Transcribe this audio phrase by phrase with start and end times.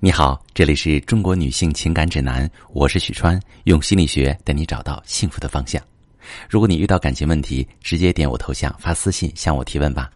[0.00, 5.82] 你好，这里是中国女性情感指南，我是许川，用心理学带你找到幸福的方向。
[6.48, 10.08] 如果你遇到感情问题，直接点我头像发私信向我提问吧。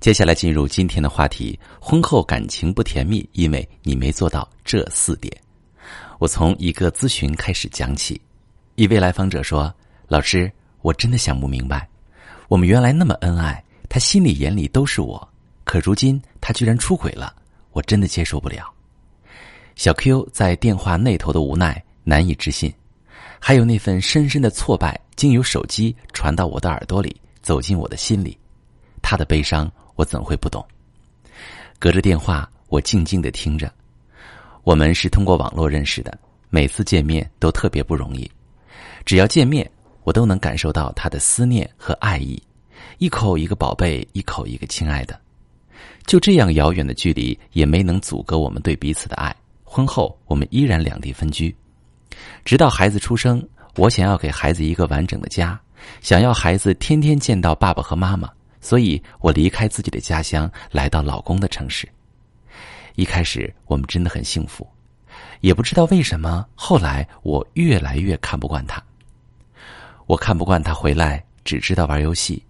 [0.00, 5.34] 接下来进入今天的话题：婚后感情不甜蜜，因为你没做到这四点。
[6.18, 8.20] 我从一个咨询开始讲起，
[8.74, 9.74] 一位来访者说
[10.08, 10.52] ：“老师，
[10.82, 11.88] 我真的想不明白，
[12.48, 15.26] 我们原来那么恩爱，他心里眼里都是我，
[15.64, 17.34] 可如今他居然出轨了，
[17.70, 18.70] 我真的接受不了。”
[19.74, 22.72] 小 Q 在电话那头的无奈难以置信，
[23.38, 28.36] 还有那份深深的挫败，经由手机传到我的耳朵里，走进我的心里。
[29.00, 30.64] 他的悲伤，我怎会不懂？
[31.78, 33.72] 隔着电话，我静静的听着。
[34.62, 36.16] 我们是通过网络认识的，
[36.50, 38.30] 每次见面都特别不容易。
[39.04, 39.68] 只要见面，
[40.04, 42.40] 我都能感受到他的思念和爱意，
[42.98, 45.18] 一口一个宝贝，一口一个亲爱的。
[46.06, 49.34] 就这样遥远的距离，也没能阻隔我们对彼此的爱。
[49.72, 51.56] 婚后，我们依然两地分居，
[52.44, 53.42] 直到孩子出生。
[53.76, 55.58] 我想要给孩子一个完整的家，
[56.02, 58.28] 想要孩子天天见到爸爸和妈妈，
[58.60, 61.88] 所以我离开自己的家乡，来到老公的城市。
[62.96, 64.68] 一开始，我们真的很幸福，
[65.40, 68.82] 也不知道为什么，后来我越来越看不惯他。
[70.04, 72.44] 我看不惯他回来只知道玩游戏，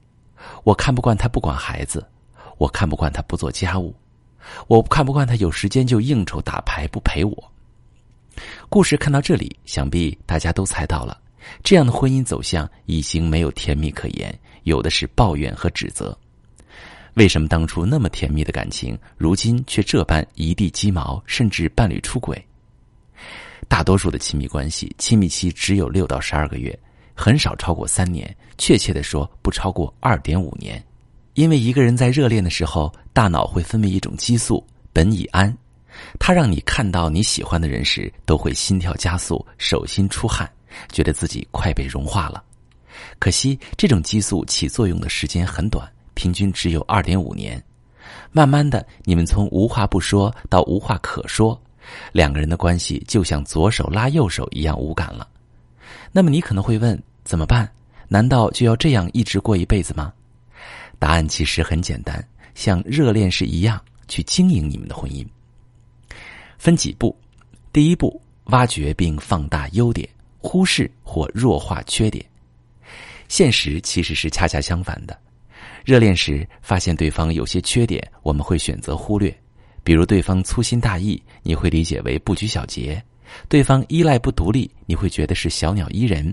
[0.65, 2.05] 我看不惯他不管孩子，
[2.59, 3.95] 我看不惯他不做家务。
[4.67, 7.53] 我看不惯他有时间就应酬打牌不陪我。
[8.69, 11.21] 故事看到这里，想必大家都猜到了，
[11.63, 16.17] 这样的婚姻走向已经没有甜蜜可言，有的是抱怨和指责。
[17.15, 22.43] 为什么当初那么甜蜜的感情，如今却这般一地鸡毛，甚至伴侣出轨？
[23.69, 26.77] 大多数的亲密关系，亲密期只有六到十二个月，
[27.15, 30.83] 很少超过三年，确切的说，不超过二点五年。
[31.35, 35.57] 因为一个人在热恋的时候，大脑会分泌一种激素苯乙胺，
[36.19, 40.51] 它让你看到你喜欢的人时，都会心跳加速、手心出汗，
[40.91, 42.43] 觉得自己快被融化了。
[43.19, 47.63] 可惜这种激素起作用的时间很短，平均只有二点五年。
[48.31, 51.59] 慢慢的，你们从无话不说到无话可说，
[52.13, 55.27] 两个人的关系就像左手拉右手一样无感了。
[56.13, 57.67] 那么你可能会问：怎么办？
[58.09, 60.13] 难道就要这样一直过一辈子吗？
[61.03, 62.25] 答案其实很简单，
[62.55, 65.27] 像热恋时一样去经营你们的婚姻。
[66.59, 67.19] 分几步，
[67.73, 70.09] 第一步，挖掘并放大优点，
[70.39, 72.25] 忽视或弱化缺点。
[73.27, 75.19] 现实其实是恰恰相反的，
[75.85, 79.37] 热恋时发现对方有些缺点，我们会选择忽略，
[79.83, 82.95] 比如对方粗心大意，你会理解为不拘小节；
[83.49, 86.33] 对方依赖不独立，你会觉得是小鸟依人。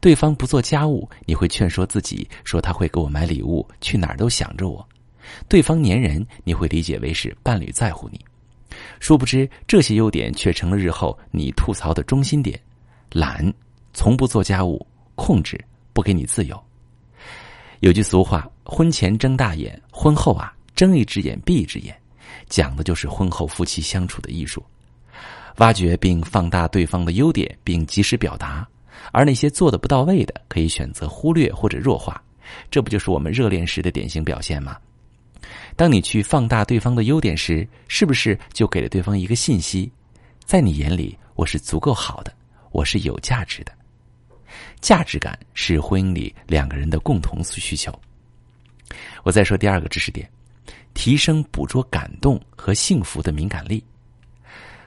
[0.00, 4.84] 对方不做家务，你会劝说自己说他会给我买礼物，去哪儿都想着我；
[5.48, 8.20] 对方粘人，你会理解为是伴侣在乎你。
[9.00, 12.58] 殊不知，这些优点却成了日后你吐槽的中心点：
[13.10, 13.52] 懒，
[13.92, 14.84] 从不做家务，
[15.14, 15.62] 控制，
[15.92, 16.62] 不给你自由。
[17.80, 21.94] 有句俗话：“婚前睁大眼，婚后啊睁一只眼闭一只眼”，
[22.48, 24.64] 讲的就是婚后夫妻相处的艺术。
[25.56, 28.66] 挖掘并放大对方的优点，并及时表达。
[29.10, 32.22] 而那些做的不到位的，可以选择忽略或者弱化，
[32.70, 34.76] 这不就是我们热恋时的典型表现吗？
[35.74, 39.90] 当你去放大对方的优点时，是不是就给了对方一个信息，
[40.44, 42.32] 在你眼里我是足够好的，
[42.70, 43.72] 我是有价值的。
[44.80, 47.92] 价值感是婚姻里两个人的共同需求。
[49.24, 50.28] 我再说第二个知识点，
[50.92, 53.82] 提升捕捉感动和幸福的敏感力。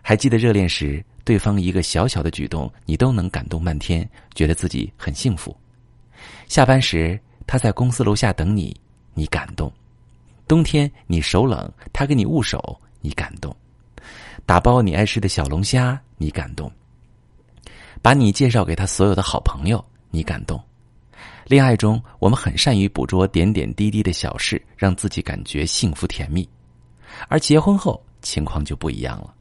[0.02, 1.04] 还记得热恋时？
[1.26, 5.54] 对方一个小小的举动，你都能感动半天，觉得自己很幸福。
[6.48, 8.80] 下班时他在公司楼下等你，
[9.16, 9.68] 你感动；
[10.48, 13.52] 冬天你手冷，他给你捂手，你感动；
[14.46, 16.70] 打包你爱吃的小龙虾，你感动；
[18.04, 20.64] 把你介绍给他所有的好朋友，你感动。
[21.48, 26.48] 恋爱中，我们很善于捕捉点点滴滴的小事，让自己感觉幸福甜蜜；
[27.28, 29.34] 而结婚后，情况就不一样了。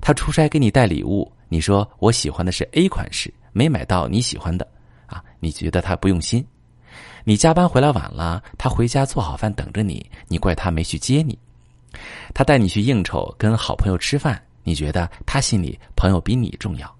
[0.00, 4.66] 他出差给你带礼物，你说我喜欢的是 A 款式，没买到你喜欢的，
[5.06, 6.44] 啊，你觉得他不用心？
[7.24, 11.38] 你加班回来晚了，他回家做好饭等着你，你怪他没去接你？
[12.32, 16.92] 他带你去应酬，跟好朋友吃饭，你觉得他心里朋友比你重要？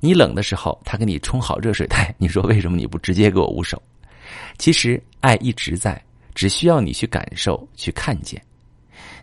[0.00, 3.80] 你冷的时候，他给你冲好热水袋，你说为什么你不直接给我捂手？
[4.58, 6.00] 其实爱一直在，
[6.34, 8.40] 只需要你去感受、去看见。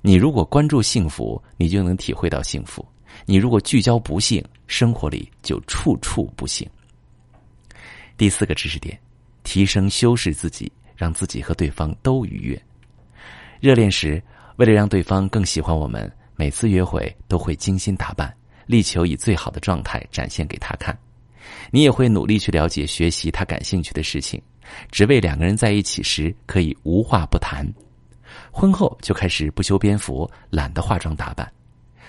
[0.06, 2.86] 你如果关注幸福，你就能体会到幸福。
[3.26, 6.70] 你如果聚焦不幸，生活里就处处不幸。
[8.16, 8.96] 第四个知识点，
[9.44, 12.62] 提升修饰自己，让自己和对方都愉悦。
[13.60, 14.22] 热恋时，
[14.58, 18.32] 为了让对方更喜欢我们，每次约会都会精心打扮，
[18.68, 20.96] 力求以最好的状态展现给他看。
[21.72, 24.40] 你也会努力去了解、学习他感兴趣的事情，
[24.92, 27.68] 只为两个人在一起时可以无话不谈。
[28.52, 31.52] 婚后就开始不修边幅，懒得化妆打扮，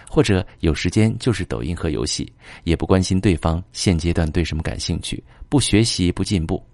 [0.08, 2.32] 或者有时间就是抖音和游戏，
[2.64, 6.64] 也不关心对方现阶段对什么感兴趣，不学习不进步，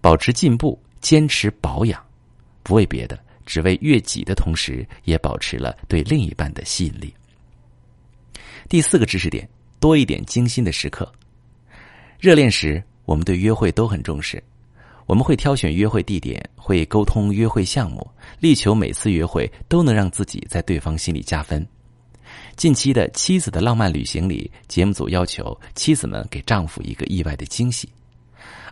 [0.00, 2.04] 保持进步，坚持保养，
[2.62, 7.14] 不为别的，只为悦己的同时，也保持了对另一半的吸引力。
[8.68, 9.48] 第四个知识点：
[9.78, 11.10] 多一点精心的时刻。
[12.18, 14.42] 热恋时，我们对约会都很重视。
[15.06, 18.06] 我们会挑选约会地点，会沟通约会项目，
[18.40, 21.64] 力求每次约会都能让自己在对方心里加分。
[22.56, 27.88] 近期的《妻子的浪漫旅行》里，节目组要求妻子们给丈夫一个意外的惊喜。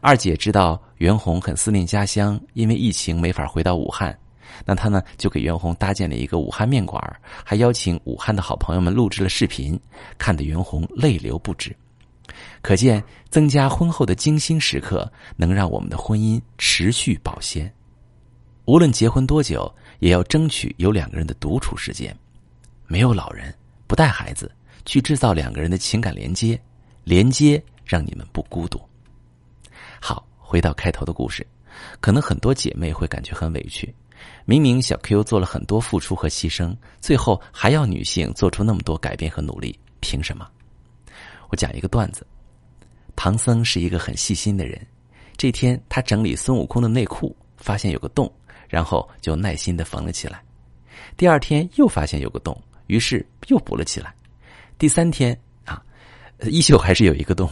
[0.00, 4.18] 二姐知道袁弘很思念家乡，因为疫情没法回到武汉，
[4.66, 7.00] 那她呢就给袁弘搭建了一个武汉面馆，
[7.44, 9.78] 还邀请武汉的好朋友们录制了视频，
[10.18, 11.74] 看得袁弘泪流不止。
[12.62, 17.72] 可见，增加婚后的精心时刻，能让我们的婚姻持续保鲜。
[18.64, 22.16] 无论结婚多久，也要争取有两个人的独处时间，
[22.86, 23.54] 没有老人，
[23.86, 24.50] 不带孩子，
[24.86, 26.58] 去制造两个人的情感连接，
[27.04, 28.80] 连接让你们不孤独。
[30.00, 31.46] 好，回到开头的故事，
[32.00, 33.94] 可能很多姐妹会感觉很委屈，
[34.46, 40.48] 明明小 Q 做了很多付出和牺牲，最后还要女性做出那么多改变和努力，凭什么？
[41.54, 42.26] 我讲一个段子。
[43.14, 44.84] 唐僧是一个很细心的人，
[45.36, 48.28] 这天他整理孙悟空的内裤，发现有个洞，
[48.68, 50.42] 然后就耐心的缝了起来。
[51.16, 54.12] 第二天又发现有个洞，于是又补了起来。
[54.78, 55.80] 第三天啊，
[56.40, 57.48] 依旧还是有一个洞。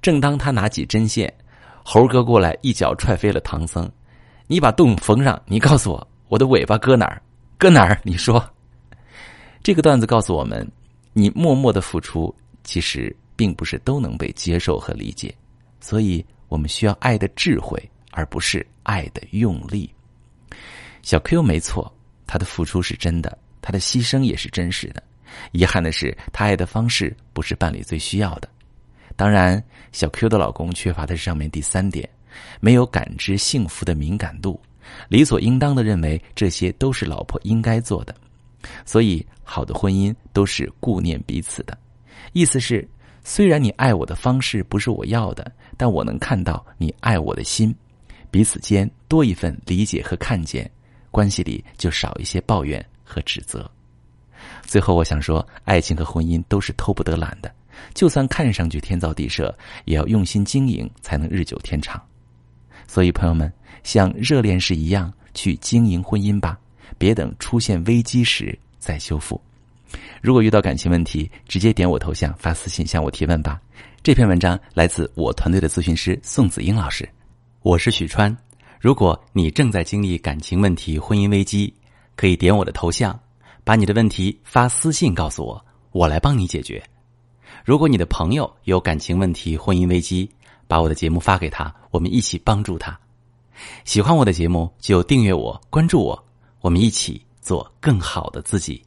[0.00, 1.30] 正当他拿起针线，
[1.84, 3.86] 猴哥过来一脚踹飞了唐僧
[4.48, 7.20] ：“你把洞缝上，你告诉我，我的尾巴搁哪儿？
[7.58, 8.00] 搁哪儿？
[8.02, 8.42] 你说。”
[9.62, 10.66] 这个段子告诉我们，
[11.12, 12.34] 你默默的付出，
[12.64, 13.14] 其实。
[13.36, 15.34] 并不是都能被接受和理解，
[15.80, 19.92] 所以我们需要爱的智慧，而不是爱的用力。
[21.02, 21.92] 小 Q 没错，
[22.26, 25.02] 他的付出是真的，他的牺牲也是真实的。
[25.52, 28.48] 遗憾的是，他爱的方式不是伴侣最需要的。
[29.16, 29.62] 当然，
[29.92, 32.08] 小 Q 的老公缺乏的是上面第三点，
[32.60, 34.60] 没有感知幸福的敏感度，
[35.08, 38.14] 理所应当的认为这些都是老婆应该做的。
[38.84, 41.76] 所以，好的婚姻都是顾念彼此的，
[42.32, 42.86] 意思是。
[43.24, 47.74] 虽然你爱我的方式不是我要的，但我能看到你爱我的心，
[48.30, 50.68] 彼此间多一份理解和看见，
[51.10, 53.70] 关系里就少一些抱怨和指责。
[54.62, 57.52] 最后，我想说，爱情和婚姻都是偷不得懒的，
[57.94, 62.02] 就算看上去天造地设，也要用心经营，才能日久天长。
[62.88, 63.50] 所以，朋友们，
[63.84, 66.58] 像热恋时一样去经营婚姻吧，
[66.98, 69.40] 别等出现危机时再修复。
[70.22, 73.60] 如果遇到感情问题，直接点我头像发私信向我提问吧。
[74.04, 77.06] 这篇文章来自我团队的咨询师宋子英老师，
[77.62, 78.34] 我是许川。
[78.78, 81.74] 如果你正在经历感情问题、婚姻危机，
[82.14, 83.18] 可以点我的头像，
[83.64, 86.80] 把你的问题发私信告诉我，我来帮你解决。
[87.64, 90.30] 如果你的朋友有感情问题、婚姻危机，
[90.68, 92.96] 把我的节目发给他，我们一起帮助他。
[93.84, 96.24] 喜欢我的节目就订阅我、关注我，
[96.60, 98.84] 我们一起做更好的自己。